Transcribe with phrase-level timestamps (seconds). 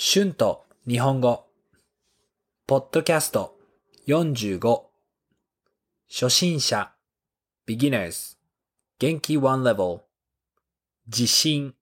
[0.00, 1.48] 春と日本語。
[2.68, 3.58] ポッドキャスト。
[4.06, 4.82] 45。
[6.08, 6.92] 初心者。
[7.66, 8.36] beginners
[9.00, 9.36] 元気。
[9.36, 10.02] one level
[11.08, 11.74] 地震。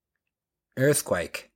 [0.79, 1.51] earthquake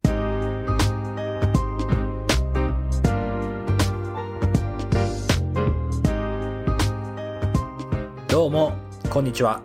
[8.29, 8.75] どうも、
[9.09, 9.63] こんにちは。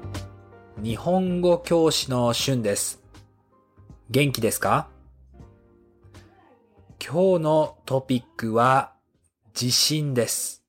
[0.81, 3.03] 日本語教師の春です。
[4.09, 4.94] 元気ですか？
[7.07, 8.95] 今日のトピックは
[9.53, 10.63] 地震です。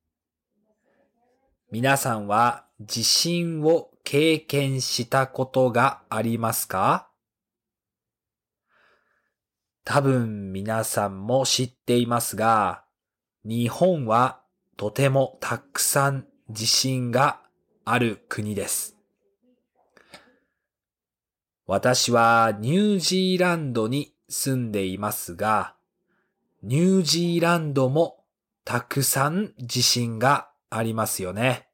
[1.71, 7.09] 皆さんは地震を経験したことがありますか？
[9.83, 12.85] 多分皆さんも知っていますが、
[13.47, 14.43] 日本は
[14.77, 17.41] とてもたくさん地震が
[17.87, 18.95] ある国です。
[21.67, 25.76] 私はニュージーランドに住んでいますが、
[26.69, 28.25] ニュージーランドも
[28.65, 31.69] たくさん地震がありますよね。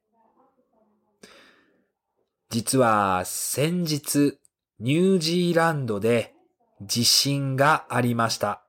[2.51, 4.37] 実は先日
[4.79, 6.35] ニュージーランドで
[6.79, 8.61] 地震がありました。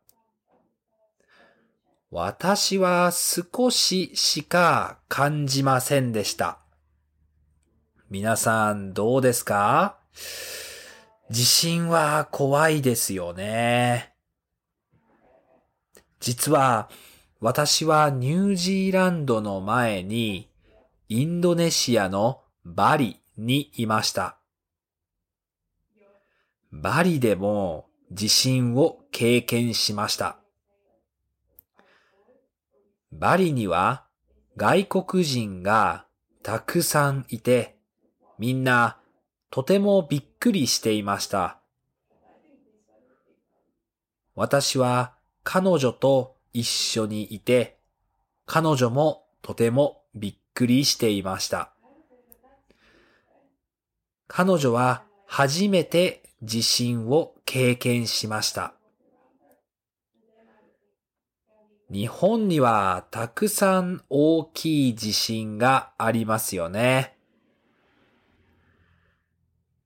[2.10, 6.58] 私は少ししか感じませんでした。
[8.08, 9.98] 皆さんどうですか？
[11.30, 14.13] 地震は怖いですよね。
[16.24, 16.88] 実は
[17.38, 20.48] 私はニュージーランドの前に
[21.10, 24.38] インドネシアのバリにいました。
[26.72, 30.38] バリでも地震を経験しました。
[33.12, 34.06] バリには
[34.56, 36.06] 外国人が
[36.42, 37.76] たくさんいて
[38.38, 38.96] みんな
[39.50, 41.58] とてもびっくりしていました。
[44.34, 45.13] 私は
[45.44, 47.78] 彼女と一緒にいて、
[48.46, 51.72] 彼女もとてもびっくりしていました。
[54.26, 58.74] 彼女は初めて地震を経験しました。
[61.90, 67.18] 日本にはたくさん大きい地震がありますよね。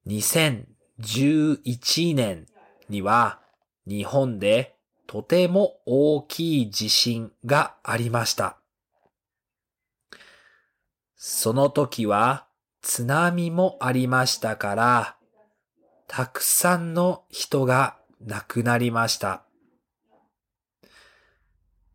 [0.07, 2.47] 2011年
[2.87, 3.41] には
[3.85, 4.78] 日本で
[5.09, 8.59] とても大きい地震がありました。
[11.15, 12.45] その時は
[12.83, 15.15] 津波もありましたから、
[16.05, 19.41] たくさんの人が亡くなりました。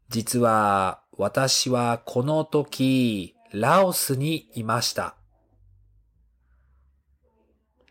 [0.08, 5.14] 実は私はこの時ラオスにいました。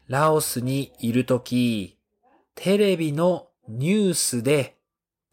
[0.10, 1.98] ラオスにいるとき、
[2.56, 4.83] テレビのニュースで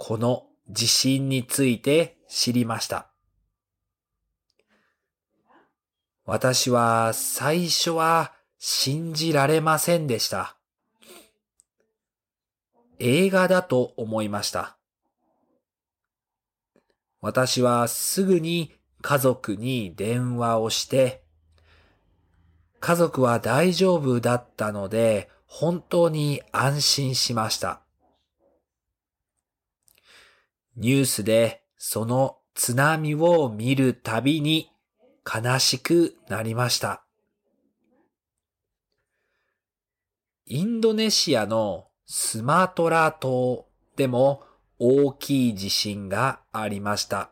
[0.03, 3.09] この地震について知りました。
[6.25, 10.56] 私は最初は信じられませんでした。
[12.99, 14.78] 映画だと思いました。
[17.21, 18.72] 私はすぐに
[19.03, 21.21] 家族に電話をして、
[22.81, 27.83] 家族は大丈夫だったので、本当に安心しました。
[30.77, 34.71] ニュースでその津波を見るたびに
[35.25, 37.05] 悲しくなりました。
[40.47, 44.43] インドネシアのスマトラ島でも
[44.79, 47.31] 大きい地震がありました。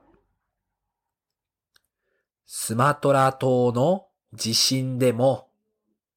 [2.46, 5.48] スマトラ島の地震でも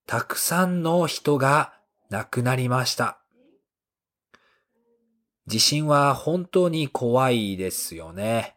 [0.05, 1.73] たくさんの人が
[2.09, 3.20] 亡くなりました。
[5.51, 8.55] 地震は本当に怖いですよね。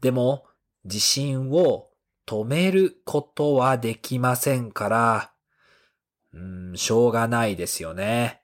[0.00, 0.46] でも
[0.86, 1.90] 地震を
[2.26, 5.32] 止めることはできませんから、
[6.32, 8.40] うん、しょうがないですよね。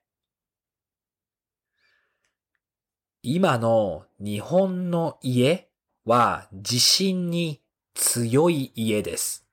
[3.23, 5.71] 今の日本の家
[6.05, 7.63] は地震に
[7.95, 9.47] 強い家です。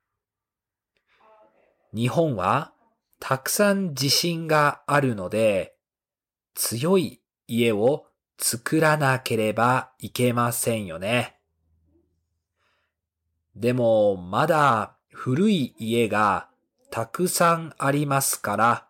[1.96, 2.74] 日本は
[3.22, 5.73] たくさん地震があるので、
[6.56, 8.06] 強い家を
[8.38, 11.36] 作らなければいけませんよね。
[13.56, 16.50] でもまだ古い家が
[16.90, 18.88] たくさんありますから、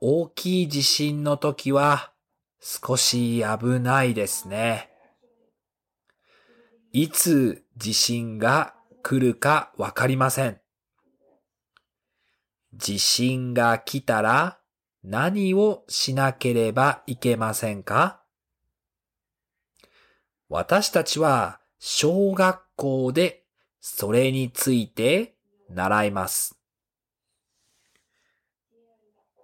[0.00, 2.12] 大きい地震の時は
[2.60, 4.90] 少し危ないですね。
[6.92, 10.60] いつ地震が来るかわかりません。
[12.74, 14.58] 地震が来たら
[15.04, 18.22] 何をしなければいけませんか？
[20.48, 23.44] 私たちは小学校で
[23.80, 25.34] それについて
[25.70, 26.56] 習います。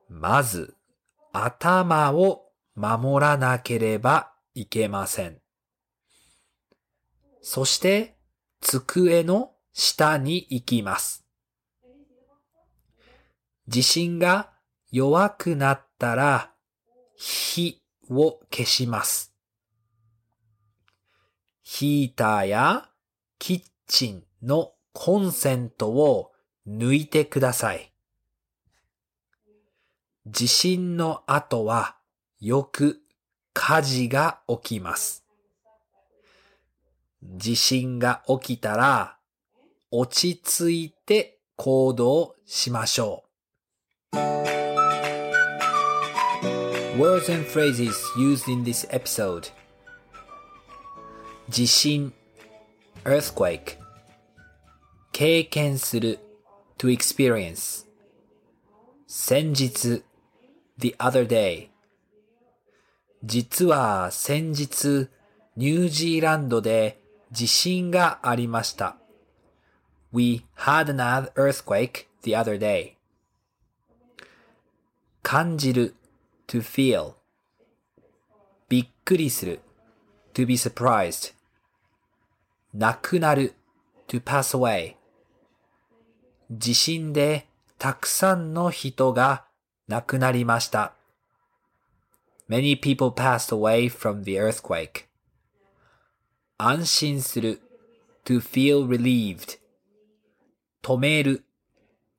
[0.09, 0.77] まず、
[1.33, 5.41] 頭を守らなければいけません。
[7.43, 8.17] そして、
[8.61, 11.25] 机の下に行きます。
[13.67, 14.53] 地震が
[14.91, 16.53] 弱くなったら、
[17.17, 19.35] 火を消します。
[21.63, 22.89] ヒーターや
[23.39, 26.33] キッチンのコンセントを
[26.67, 27.93] 抜いてください。
[30.27, 31.97] 地震の後は
[32.41, 33.01] よく
[33.53, 35.25] 火事が起きます。
[37.23, 39.19] 地震が起きたら
[39.91, 43.28] 落ち着いて行動しましょう。
[46.98, 49.50] Words and phrases used in this episode
[51.50, 52.14] 地震
[53.04, 53.78] earthquake
[55.12, 56.20] 経験する
[56.78, 57.86] to experience
[59.08, 60.04] 先日
[60.78, 61.70] the other day
[63.24, 65.10] 実は先日
[65.56, 67.00] ニュージーランドで
[67.32, 68.98] 地震がありました。
[70.12, 72.94] We had an earthquake the other day.
[75.24, 75.96] 感じる
[76.49, 77.15] to feel
[78.69, 79.61] びっくりする
[80.35, 81.35] to be surprised
[82.75, 83.55] 亡くなる
[84.09, 84.97] to pass away
[86.51, 87.47] 地震で
[87.79, 89.45] たくさんの人が
[89.87, 90.95] 亡くなりました。
[92.49, 95.05] Many people passed away from the earthquake.
[96.57, 97.61] 安心する
[98.25, 99.59] to feel relieved
[100.83, 101.45] 止める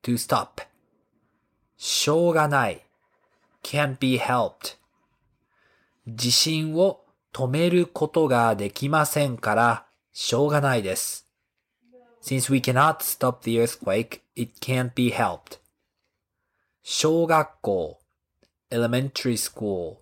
[0.02, 0.62] to stop
[1.76, 2.82] しょうがない
[3.62, 4.76] can't be helped
[6.06, 11.26] 地震を止めることができませんからしょうがないです。
[12.22, 15.58] Since we cannot stop the earthquake, it can't be helped.
[16.82, 18.00] 小学校
[18.70, 19.98] elementary school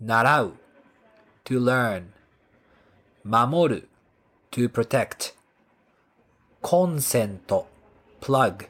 [0.00, 0.52] 習う
[1.44, 2.04] to learn
[3.24, 3.88] 守る
[4.50, 5.34] to protect
[6.60, 7.66] コンセント
[8.20, 8.68] plug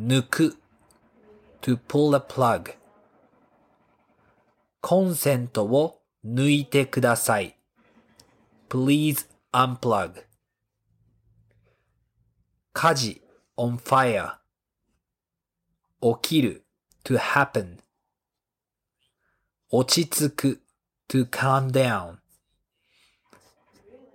[0.00, 0.56] 抜く
[1.62, 2.74] to pull a plug
[4.80, 7.56] コンセントを抜いてください
[8.68, 10.24] please unplug
[12.72, 13.22] 火事
[13.56, 14.34] on fire
[16.00, 16.64] 起きる
[17.04, 17.78] to happen
[19.70, 20.62] 落ち着く
[21.08, 22.16] to calm down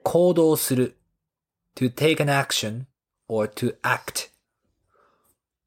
[0.03, 0.97] 行動する
[1.75, 2.85] to take an action
[3.27, 4.31] or to act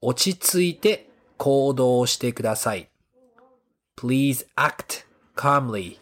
[0.00, 1.09] 落ち着いて
[1.40, 2.90] 行動してください
[3.96, 5.96] Please act calmly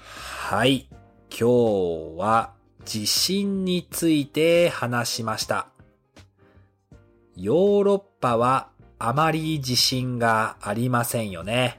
[0.00, 0.88] はい
[1.28, 2.52] 今日は
[2.84, 5.66] 地震について話しました
[7.36, 8.70] ヨーロッパは
[9.00, 11.78] あまり地震がありませんよね。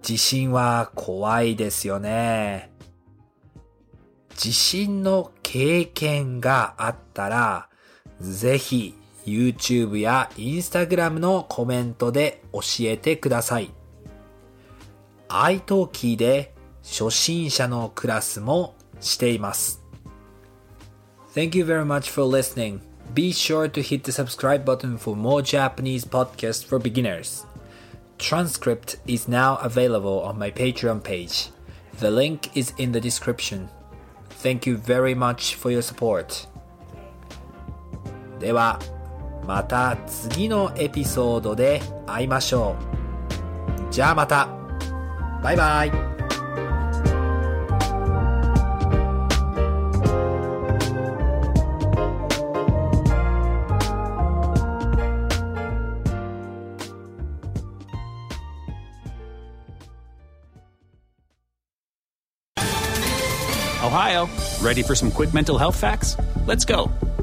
[0.00, 2.70] 地震は怖いですよね。
[4.36, 7.68] 地震の経験があったら、
[8.22, 8.94] ぜひ
[9.26, 13.70] YouTube や Instagram のコメントで教えてください。
[15.28, 19.82] iTalki で初心者のクラスもしています。
[21.34, 22.80] Thank you very much for listening.
[23.14, 27.46] Be sure to hit the subscribe button for more Japanese podcasts for beginners.
[28.18, 31.50] Transcript is now available on my Patreon page.
[31.98, 33.68] The link is in the description.
[34.30, 36.46] Thank you very much for your support.
[38.42, 38.80] では、
[39.46, 42.74] また次のエピソードで会いましょ
[43.88, 43.92] う。
[43.92, 44.48] じゃあまた。
[45.40, 45.92] バイバイ。
[63.84, 64.26] Ohio,
[64.60, 66.16] ready for some quick mental health facts?
[66.44, 66.90] Let's go.